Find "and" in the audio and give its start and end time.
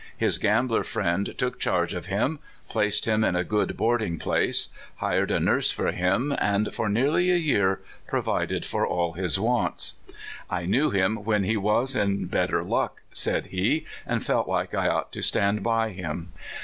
6.39-6.73, 14.07-14.25